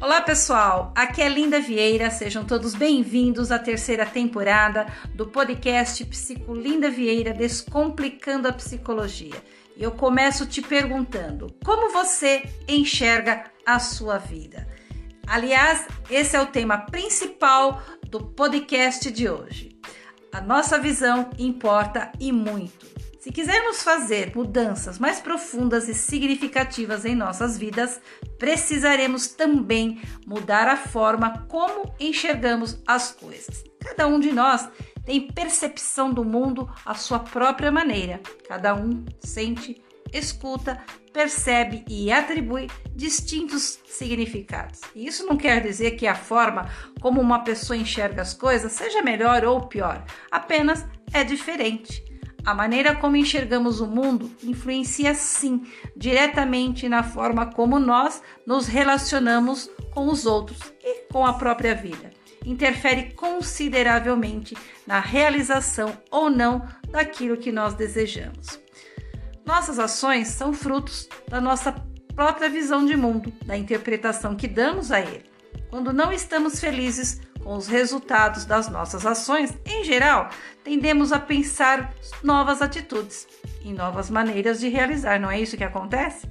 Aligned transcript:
Olá 0.00 0.22
pessoal, 0.22 0.94
aqui 0.96 1.20
é 1.20 1.28
Linda 1.28 1.60
Vieira, 1.60 2.10
sejam 2.10 2.42
todos 2.42 2.74
bem-vindos 2.74 3.52
à 3.52 3.58
terceira 3.58 4.06
temporada 4.06 4.86
do 5.14 5.26
podcast 5.26 6.02
Psico 6.06 6.54
Linda 6.54 6.90
Vieira 6.90 7.34
Descomplicando 7.34 8.48
a 8.48 8.52
Psicologia. 8.52 9.34
E 9.76 9.82
eu 9.82 9.90
começo 9.90 10.46
te 10.46 10.62
perguntando: 10.62 11.54
como 11.62 11.92
você 11.92 12.44
enxerga 12.66 13.44
a 13.66 13.78
sua 13.78 14.16
vida? 14.16 14.66
Aliás, 15.26 15.86
esse 16.08 16.34
é 16.34 16.40
o 16.40 16.46
tema 16.46 16.78
principal 16.78 17.82
do 18.08 18.24
podcast 18.24 19.10
de 19.10 19.28
hoje. 19.28 19.78
A 20.32 20.40
nossa 20.40 20.78
visão 20.78 21.28
importa 21.38 22.10
e 22.18 22.32
muito. 22.32 22.99
Se 23.20 23.30
quisermos 23.30 23.82
fazer 23.82 24.34
mudanças 24.34 24.98
mais 24.98 25.20
profundas 25.20 25.90
e 25.90 25.94
significativas 25.94 27.04
em 27.04 27.14
nossas 27.14 27.58
vidas, 27.58 28.00
precisaremos 28.38 29.28
também 29.28 30.00
mudar 30.26 30.66
a 30.66 30.76
forma 30.78 31.46
como 31.46 31.94
enxergamos 32.00 32.82
as 32.86 33.12
coisas. 33.12 33.62
Cada 33.78 34.06
um 34.06 34.18
de 34.18 34.32
nós 34.32 34.66
tem 35.04 35.30
percepção 35.30 36.10
do 36.10 36.24
mundo 36.24 36.66
à 36.86 36.94
sua 36.94 37.18
própria 37.18 37.70
maneira. 37.70 38.22
Cada 38.48 38.74
um 38.74 39.04
sente, 39.18 39.82
escuta, 40.14 40.82
percebe 41.12 41.84
e 41.90 42.10
atribui 42.10 42.68
distintos 42.96 43.80
significados. 43.84 44.80
E 44.94 45.06
isso 45.06 45.26
não 45.26 45.36
quer 45.36 45.60
dizer 45.60 45.90
que 45.90 46.06
a 46.06 46.14
forma 46.14 46.70
como 47.02 47.20
uma 47.20 47.40
pessoa 47.40 47.76
enxerga 47.76 48.22
as 48.22 48.32
coisas 48.32 48.72
seja 48.72 49.02
melhor 49.02 49.44
ou 49.44 49.68
pior, 49.68 50.02
apenas 50.30 50.86
é 51.12 51.22
diferente. 51.22 52.09
A 52.44 52.54
maneira 52.54 52.94
como 52.94 53.16
enxergamos 53.16 53.80
o 53.80 53.86
mundo 53.86 54.30
influencia 54.42 55.14
sim 55.14 55.66
diretamente 55.96 56.88
na 56.88 57.02
forma 57.02 57.46
como 57.46 57.78
nós 57.78 58.22
nos 58.46 58.66
relacionamos 58.66 59.70
com 59.92 60.08
os 60.08 60.26
outros 60.26 60.58
e 60.82 61.06
com 61.12 61.24
a 61.26 61.34
própria 61.34 61.74
vida. 61.74 62.10
Interfere 62.44 63.12
consideravelmente 63.12 64.56
na 64.86 64.98
realização 64.98 65.92
ou 66.10 66.30
não 66.30 66.66
daquilo 66.90 67.36
que 67.36 67.52
nós 67.52 67.74
desejamos. 67.74 68.58
Nossas 69.44 69.78
ações 69.78 70.28
são 70.28 70.52
frutos 70.52 71.08
da 71.28 71.40
nossa 71.40 71.72
própria 72.14 72.48
visão 72.48 72.84
de 72.84 72.96
mundo, 72.96 73.32
da 73.44 73.56
interpretação 73.56 74.34
que 74.34 74.48
damos 74.48 74.90
a 74.90 75.00
ele. 75.00 75.24
Quando 75.68 75.92
não 75.92 76.12
estamos 76.12 76.58
felizes 76.58 77.20
com 77.42 77.56
os 77.56 77.66
resultados 77.66 78.44
das 78.44 78.68
nossas 78.68 79.04
ações, 79.06 79.52
em 79.64 79.84
geral, 79.84 80.30
tendemos 80.62 81.12
a 81.12 81.18
pensar 81.18 81.94
novas 82.22 82.62
atitudes 82.62 83.26
e 83.62 83.72
novas 83.72 84.10
maneiras 84.10 84.60
de 84.60 84.68
realizar, 84.68 85.18
não 85.18 85.30
é 85.30 85.40
isso 85.40 85.56
que 85.56 85.64
acontece? 85.64 86.28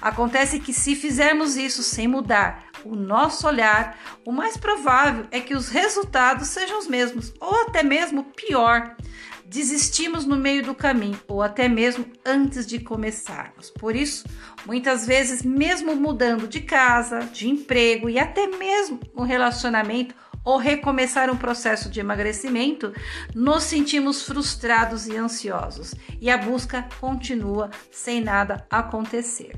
Acontece 0.00 0.58
que 0.58 0.72
se 0.72 0.96
fizermos 0.96 1.56
isso 1.56 1.82
sem 1.82 2.08
mudar 2.08 2.64
o 2.84 2.96
nosso 2.96 3.46
olhar, 3.46 3.96
o 4.24 4.32
mais 4.32 4.56
provável 4.56 5.26
é 5.30 5.40
que 5.40 5.54
os 5.54 5.68
resultados 5.68 6.48
sejam 6.48 6.78
os 6.78 6.88
mesmos, 6.88 7.32
ou 7.40 7.62
até 7.62 7.82
mesmo 7.82 8.24
pior. 8.24 8.96
Desistimos 9.44 10.24
no 10.24 10.36
meio 10.36 10.62
do 10.62 10.74
caminho, 10.74 11.20
ou 11.28 11.42
até 11.42 11.68
mesmo 11.68 12.06
antes 12.24 12.66
de 12.66 12.80
começarmos. 12.80 13.70
Por 13.70 13.94
isso, 13.94 14.26
muitas 14.64 15.06
vezes, 15.06 15.42
mesmo 15.42 15.94
mudando 15.94 16.48
de 16.48 16.60
casa, 16.60 17.20
de 17.20 17.48
emprego 17.48 18.08
e 18.08 18.18
até 18.18 18.46
mesmo 18.46 18.98
um 19.14 19.22
relacionamento, 19.22 20.14
ou 20.44 20.56
recomeçar 20.56 21.30
um 21.30 21.36
processo 21.36 21.88
de 21.88 22.00
emagrecimento, 22.00 22.92
nos 23.34 23.64
sentimos 23.64 24.22
frustrados 24.22 25.06
e 25.06 25.16
ansiosos 25.16 25.94
e 26.20 26.30
a 26.30 26.36
busca 26.36 26.86
continua 27.00 27.70
sem 27.90 28.20
nada 28.20 28.66
acontecer. 28.70 29.52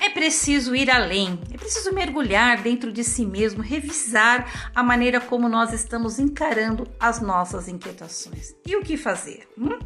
É 0.00 0.08
preciso 0.08 0.74
ir 0.74 0.90
além, 0.90 1.38
é 1.52 1.58
preciso 1.58 1.92
mergulhar 1.92 2.62
dentro 2.62 2.90
de 2.90 3.04
si 3.04 3.26
mesmo, 3.26 3.62
revisar 3.62 4.70
a 4.74 4.82
maneira 4.82 5.20
como 5.20 5.46
nós 5.46 5.74
estamos 5.74 6.18
encarando 6.18 6.88
as 6.98 7.20
nossas 7.20 7.68
inquietações. 7.68 8.54
E 8.66 8.74
o 8.76 8.82
que 8.82 8.96
fazer? 8.96 9.46
Hum? 9.58 9.78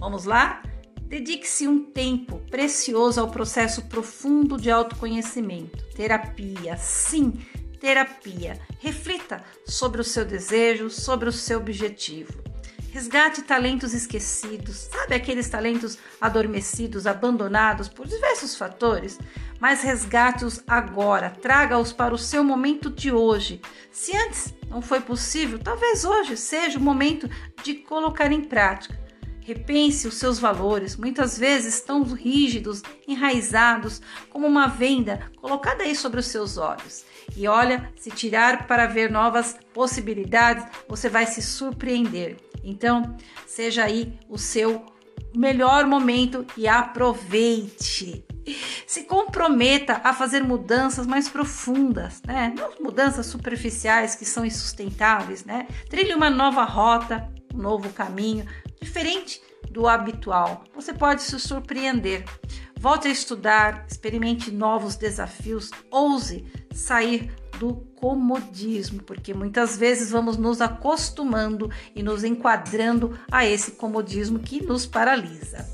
Vamos 0.00 0.24
lá? 0.24 0.62
Dedique-se 1.02 1.68
um 1.68 1.84
tempo 1.84 2.38
precioso 2.50 3.20
ao 3.20 3.28
processo 3.28 3.82
profundo 3.82 4.56
de 4.56 4.70
autoconhecimento, 4.70 5.84
terapia, 5.94 6.78
sim, 6.78 7.34
terapia. 7.82 8.60
Reflita 8.78 9.42
sobre 9.66 10.00
o 10.00 10.04
seu 10.04 10.24
desejo, 10.24 10.88
sobre 10.88 11.28
o 11.28 11.32
seu 11.32 11.58
objetivo. 11.58 12.32
Resgate 12.92 13.42
talentos 13.42 13.92
esquecidos, 13.92 14.88
sabe 14.92 15.16
aqueles 15.16 15.48
talentos 15.48 15.98
adormecidos, 16.20 17.08
abandonados 17.08 17.88
por 17.88 18.06
diversos 18.06 18.54
fatores? 18.54 19.18
Mas 19.58 19.82
resgate-os 19.82 20.62
agora, 20.68 21.30
traga-os 21.30 21.92
para 21.92 22.14
o 22.14 22.18
seu 22.18 22.44
momento 22.44 22.88
de 22.88 23.10
hoje. 23.10 23.60
Se 23.90 24.16
antes 24.16 24.54
não 24.68 24.80
foi 24.80 25.00
possível, 25.00 25.58
talvez 25.58 26.04
hoje 26.04 26.36
seja 26.36 26.78
o 26.78 26.82
momento 26.82 27.28
de 27.64 27.74
colocar 27.74 28.30
em 28.30 28.42
prática. 28.42 29.01
Repense 29.44 30.06
os 30.06 30.14
seus 30.14 30.38
valores, 30.38 30.96
muitas 30.96 31.36
vezes 31.36 31.80
tão 31.80 32.02
rígidos, 32.02 32.82
enraizados, 33.06 34.00
como 34.30 34.46
uma 34.46 34.68
venda 34.68 35.30
colocada 35.36 35.82
aí 35.82 35.94
sobre 35.96 36.20
os 36.20 36.26
seus 36.26 36.56
olhos. 36.56 37.04
E 37.36 37.48
olha, 37.48 37.92
se 37.96 38.10
tirar 38.10 38.66
para 38.66 38.86
ver 38.86 39.10
novas 39.10 39.56
possibilidades, 39.74 40.64
você 40.88 41.08
vai 41.08 41.26
se 41.26 41.42
surpreender. 41.42 42.36
Então, 42.62 43.16
seja 43.46 43.84
aí 43.84 44.18
o 44.28 44.38
seu 44.38 44.84
melhor 45.34 45.86
momento 45.86 46.46
e 46.56 46.68
aproveite. 46.68 48.24
Se 48.86 49.04
comprometa 49.04 50.00
a 50.04 50.12
fazer 50.12 50.42
mudanças 50.42 51.06
mais 51.06 51.28
profundas, 51.28 52.20
né? 52.26 52.52
Não 52.56 52.72
mudanças 52.80 53.26
superficiais 53.26 54.14
que 54.14 54.24
são 54.24 54.44
insustentáveis, 54.44 55.44
né? 55.44 55.66
Trilhe 55.88 56.14
uma 56.14 56.28
nova 56.28 56.64
rota, 56.64 57.28
um 57.54 57.58
novo 57.58 57.90
caminho, 57.90 58.46
diferente 58.82 59.40
do 59.70 59.88
habitual. 59.88 60.64
Você 60.74 60.92
pode 60.92 61.22
se 61.22 61.38
surpreender. 61.40 62.24
Volte 62.78 63.08
a 63.08 63.10
estudar, 63.10 63.86
experimente 63.88 64.50
novos 64.50 64.96
desafios, 64.96 65.70
ouse 65.90 66.44
sair 66.74 67.32
do 67.58 67.76
comodismo, 67.94 69.02
porque 69.04 69.32
muitas 69.32 69.76
vezes 69.76 70.10
vamos 70.10 70.36
nos 70.36 70.60
acostumando 70.60 71.70
e 71.94 72.02
nos 72.02 72.24
enquadrando 72.24 73.16
a 73.30 73.46
esse 73.46 73.72
comodismo 73.72 74.40
que 74.40 74.64
nos 74.64 74.84
paralisa. 74.84 75.64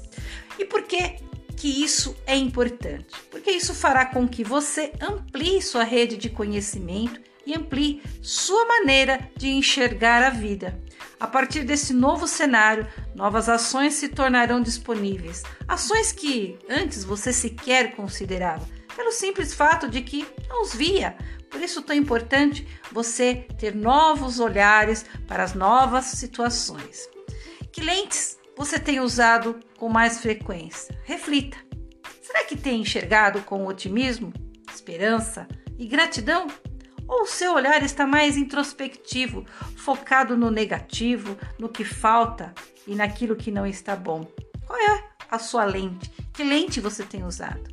E 0.58 0.66
por 0.66 0.82
que 0.82 1.16
que 1.56 1.82
isso 1.82 2.14
é 2.26 2.36
importante? 2.36 3.14
Porque 3.30 3.50
isso 3.50 3.74
fará 3.74 4.04
com 4.04 4.28
que 4.28 4.44
você 4.44 4.92
amplie 5.00 5.62
sua 5.62 5.82
rede 5.82 6.16
de 6.16 6.28
conhecimento 6.28 7.20
e 7.48 7.54
amplie 7.54 8.02
sua 8.20 8.66
maneira 8.66 9.18
de 9.34 9.48
enxergar 9.48 10.22
a 10.22 10.28
vida. 10.28 10.78
A 11.18 11.26
partir 11.26 11.64
desse 11.64 11.94
novo 11.94 12.28
cenário, 12.28 12.86
novas 13.14 13.48
ações 13.48 13.94
se 13.94 14.08
tornarão 14.08 14.60
disponíveis. 14.60 15.42
Ações 15.66 16.12
que 16.12 16.58
antes 16.68 17.04
você 17.04 17.32
sequer 17.32 17.96
considerava, 17.96 18.68
pelo 18.94 19.10
simples 19.10 19.54
fato 19.54 19.88
de 19.88 20.02
que 20.02 20.28
não 20.48 20.62
os 20.62 20.74
via. 20.74 21.16
Por 21.50 21.62
isso, 21.62 21.80
tão 21.80 21.96
importante 21.96 22.68
você 22.92 23.46
ter 23.58 23.74
novos 23.74 24.38
olhares 24.38 25.06
para 25.26 25.42
as 25.42 25.54
novas 25.54 26.04
situações. 26.04 27.08
Que 27.72 27.80
lentes 27.80 28.38
você 28.54 28.78
tem 28.78 29.00
usado 29.00 29.58
com 29.78 29.88
mais 29.88 30.20
frequência? 30.20 30.96
Reflita. 31.04 31.56
Será 32.20 32.44
que 32.44 32.56
tem 32.56 32.82
enxergado 32.82 33.40
com 33.42 33.66
otimismo, 33.66 34.32
esperança 34.70 35.48
e 35.78 35.86
gratidão? 35.86 36.46
Ou 37.08 37.24
seu 37.24 37.54
olhar 37.54 37.82
está 37.82 38.06
mais 38.06 38.36
introspectivo, 38.36 39.46
focado 39.76 40.36
no 40.36 40.50
negativo, 40.50 41.38
no 41.58 41.70
que 41.70 41.82
falta 41.82 42.54
e 42.86 42.94
naquilo 42.94 43.34
que 43.34 43.50
não 43.50 43.66
está 43.66 43.96
bom? 43.96 44.30
Qual 44.66 44.78
é 44.78 45.02
a 45.30 45.38
sua 45.38 45.64
lente? 45.64 46.12
Que 46.34 46.44
lente 46.44 46.80
você 46.80 47.02
tem 47.02 47.24
usado? 47.24 47.64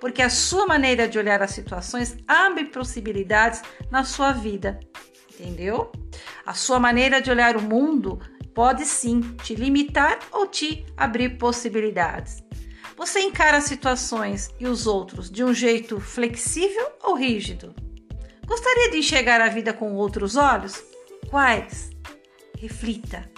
Porque 0.00 0.22
a 0.22 0.30
sua 0.30 0.64
maneira 0.64 1.08
de 1.08 1.18
olhar 1.18 1.42
as 1.42 1.50
situações 1.50 2.16
abre 2.28 2.66
possibilidades 2.66 3.62
na 3.90 4.04
sua 4.04 4.30
vida, 4.30 4.78
entendeu? 5.32 5.90
A 6.46 6.54
sua 6.54 6.78
maneira 6.78 7.20
de 7.20 7.32
olhar 7.32 7.56
o 7.56 7.62
mundo 7.62 8.20
pode 8.54 8.86
sim 8.86 9.20
te 9.42 9.56
limitar 9.56 10.20
ou 10.30 10.46
te 10.46 10.86
abrir 10.96 11.36
possibilidades. 11.36 12.44
Você 12.96 13.20
encara 13.20 13.56
as 13.56 13.64
situações 13.64 14.50
e 14.60 14.68
os 14.68 14.86
outros 14.86 15.28
de 15.28 15.42
um 15.42 15.52
jeito 15.52 15.98
flexível 16.00 16.92
ou 17.02 17.16
rígido? 17.16 17.74
Gostaria 18.46 18.90
de 18.90 18.98
enxergar 18.98 19.40
a 19.40 19.48
vida 19.48 19.72
com 19.72 19.94
outros 19.94 20.36
olhos? 20.36 20.82
Quais? 21.30 21.90
Reflita. 22.58 23.30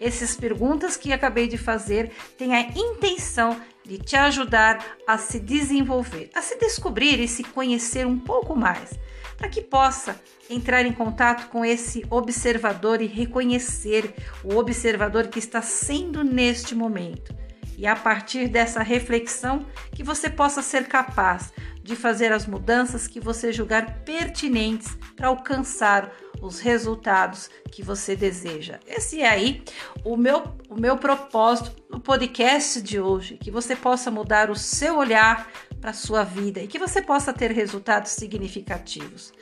Essas 0.00 0.36
perguntas 0.36 0.96
que 0.96 1.12
acabei 1.12 1.46
de 1.46 1.56
fazer 1.56 2.10
têm 2.36 2.54
a 2.54 2.60
intenção 2.60 3.60
de 3.84 3.98
te 3.98 4.16
ajudar 4.16 4.84
a 5.06 5.18
se 5.18 5.38
desenvolver, 5.38 6.30
a 6.34 6.42
se 6.42 6.58
descobrir 6.58 7.20
e 7.20 7.28
se 7.28 7.44
conhecer 7.44 8.06
um 8.06 8.18
pouco 8.18 8.56
mais, 8.56 8.98
para 9.36 9.48
que 9.48 9.60
possa 9.60 10.20
entrar 10.48 10.84
em 10.84 10.92
contato 10.92 11.48
com 11.50 11.64
esse 11.64 12.04
observador 12.10 13.02
e 13.02 13.06
reconhecer 13.06 14.14
o 14.42 14.56
observador 14.56 15.28
que 15.28 15.38
está 15.38 15.60
sendo 15.60 16.24
neste 16.24 16.74
momento. 16.74 17.43
E 17.76 17.86
a 17.86 17.96
partir 17.96 18.48
dessa 18.48 18.82
reflexão 18.82 19.66
que 19.92 20.02
você 20.02 20.28
possa 20.30 20.62
ser 20.62 20.86
capaz 20.86 21.52
de 21.82 21.94
fazer 21.94 22.32
as 22.32 22.46
mudanças 22.46 23.06
que 23.06 23.20
você 23.20 23.52
julgar 23.52 24.00
pertinentes 24.04 24.96
para 25.14 25.28
alcançar 25.28 26.10
os 26.40 26.58
resultados 26.60 27.50
que 27.70 27.82
você 27.82 28.16
deseja. 28.16 28.80
Esse 28.86 29.20
é 29.20 29.28
aí 29.28 29.62
o 30.02 30.16
meu, 30.16 30.56
o 30.68 30.80
meu 30.80 30.96
propósito 30.96 31.72
no 31.90 32.00
podcast 32.00 32.80
de 32.80 32.98
hoje, 32.98 33.36
que 33.36 33.50
você 33.50 33.76
possa 33.76 34.10
mudar 34.10 34.50
o 34.50 34.56
seu 34.56 34.96
olhar 34.96 35.50
para 35.80 35.90
a 35.90 35.94
sua 35.94 36.24
vida 36.24 36.62
e 36.62 36.66
que 36.66 36.78
você 36.78 37.02
possa 37.02 37.32
ter 37.32 37.50
resultados 37.50 38.12
significativos. 38.12 39.32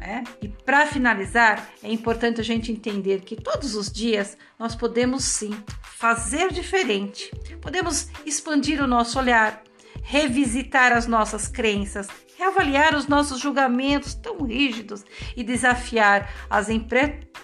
É? 0.00 0.22
E 0.40 0.48
para 0.48 0.86
finalizar, 0.86 1.68
é 1.82 1.92
importante 1.92 2.40
a 2.40 2.44
gente 2.44 2.70
entender 2.70 3.20
que 3.22 3.34
todos 3.34 3.74
os 3.74 3.90
dias 3.90 4.36
nós 4.58 4.76
podemos 4.76 5.24
sim 5.24 5.50
fazer 5.98 6.52
diferente, 6.52 7.28
podemos 7.60 8.08
expandir 8.24 8.80
o 8.80 8.86
nosso 8.86 9.18
olhar, 9.18 9.64
revisitar 10.00 10.92
as 10.92 11.08
nossas 11.08 11.48
crenças, 11.48 12.06
reavaliar 12.36 12.94
os 12.94 13.08
nossos 13.08 13.40
julgamentos 13.40 14.14
tão 14.14 14.44
rígidos 14.44 15.04
e 15.36 15.42
desafiar 15.42 16.32
as, 16.48 16.68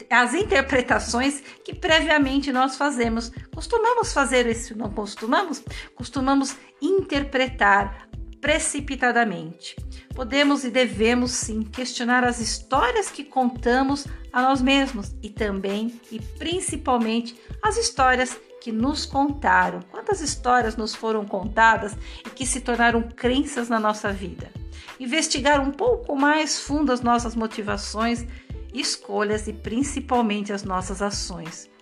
as 0.08 0.34
interpretações 0.34 1.40
que 1.64 1.74
previamente 1.74 2.52
nós 2.52 2.76
fazemos. 2.76 3.32
Costumamos 3.52 4.12
fazer 4.12 4.46
isso, 4.46 4.78
não 4.78 4.88
costumamos? 4.88 5.60
Costumamos 5.96 6.56
interpretar 6.80 8.08
precipitadamente. 8.44 9.75
Podemos 10.14 10.64
e 10.64 10.70
devemos 10.70 11.31
sim 11.31 11.62
questionar 11.62 12.25
as 12.25 12.41
histórias 12.41 13.11
que 13.11 13.25
contamos 13.25 14.06
a 14.31 14.43
nós 14.43 14.61
mesmos 14.61 15.14
e 15.23 15.31
também 15.31 15.99
e 16.12 16.20
principalmente 16.20 17.41
as 17.62 17.79
histórias 17.79 18.38
que 18.61 18.70
nos 18.70 19.06
contaram. 19.06 19.81
Quantas 19.91 20.20
histórias 20.20 20.76
nos 20.76 20.94
foram 20.94 21.25
contadas 21.25 21.96
e 22.19 22.29
que 22.29 22.44
se 22.44 22.61
tornaram 22.61 23.00
crenças 23.00 23.70
na 23.70 23.81
nossa 23.81 24.12
vida? 24.12 24.52
Investigar 25.00 25.58
um 25.58 25.70
pouco 25.70 26.14
mais 26.14 26.61
fundo 26.61 26.93
as 26.93 27.00
nossas 27.00 27.35
motivações, 27.35 28.26
escolhas 28.75 29.49
e 29.49 29.55
principalmente 29.55 30.52
as 30.52 30.64
nossas 30.64 31.00
ações 31.00 31.73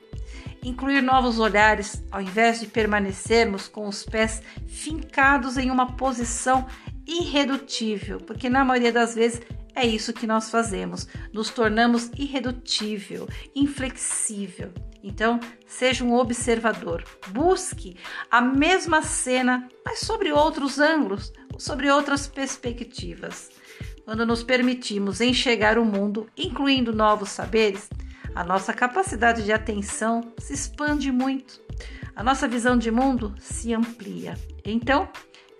incluir 0.62 1.02
novos 1.02 1.38
olhares, 1.38 2.02
ao 2.10 2.20
invés 2.20 2.60
de 2.60 2.66
permanecermos 2.66 3.68
com 3.68 3.88
os 3.88 4.04
pés 4.04 4.42
fincados 4.66 5.56
em 5.56 5.70
uma 5.70 5.96
posição 5.96 6.66
irredutível, 7.06 8.18
porque 8.18 8.48
na 8.48 8.64
maioria 8.64 8.92
das 8.92 9.14
vezes 9.14 9.42
é 9.74 9.86
isso 9.86 10.12
que 10.12 10.26
nós 10.26 10.50
fazemos, 10.50 11.08
nos 11.32 11.50
tornamos 11.50 12.10
irredutível, 12.16 13.28
inflexível. 13.54 14.72
Então, 15.02 15.40
seja 15.66 16.04
um 16.04 16.14
observador, 16.14 17.02
busque 17.28 17.96
a 18.30 18.40
mesma 18.40 19.02
cena, 19.02 19.68
mas 19.84 20.00
sobre 20.00 20.30
outros 20.30 20.78
ângulos, 20.78 21.32
sobre 21.58 21.90
outras 21.90 22.26
perspectivas. 22.26 23.50
Quando 24.04 24.26
nos 24.26 24.42
permitimos 24.42 25.20
enxergar 25.20 25.78
o 25.78 25.84
mundo, 25.84 26.28
incluindo 26.36 26.94
novos 26.94 27.30
saberes, 27.30 27.88
a 28.34 28.44
nossa 28.44 28.72
capacidade 28.72 29.44
de 29.44 29.52
atenção 29.52 30.32
se 30.38 30.52
expande 30.52 31.10
muito, 31.10 31.60
a 32.14 32.22
nossa 32.22 32.46
visão 32.46 32.76
de 32.76 32.90
mundo 32.90 33.34
se 33.38 33.72
amplia. 33.72 34.34
Então, 34.64 35.08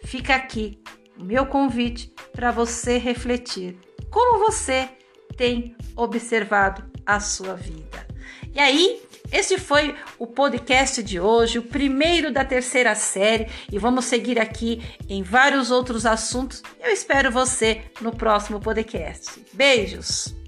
fica 0.05 0.35
aqui 0.35 0.79
o 1.19 1.25
meu 1.25 1.47
convite 1.47 2.13
para 2.33 2.51
você 2.51 2.99
refletir 2.99 3.79
como 4.11 4.39
você 4.39 4.89
tem 5.37 5.77
observado 5.97 6.85
a 7.05 7.19
sua 7.21 7.55
vida. 7.55 8.07
E 8.55 8.61
aí, 8.61 9.03
este 9.33 9.59
foi 9.59 9.95
o 10.19 10.27
podcast 10.27 11.03
de 11.03 11.19
hoje, 11.19 11.59
o 11.59 11.63
primeiro 11.63 12.31
da 12.31 12.45
terceira 12.45 12.95
série, 12.95 13.49
e 13.71 13.79
vamos 13.79 14.05
seguir 14.05 14.39
aqui 14.39 14.83
em 15.09 15.23
vários 15.23 15.71
outros 15.71 16.05
assuntos. 16.05 16.63
Eu 16.79 16.93
espero 16.93 17.31
você 17.31 17.83
no 18.03 18.15
próximo 18.15 18.61
podcast. 18.61 19.43
Beijos! 19.55 20.42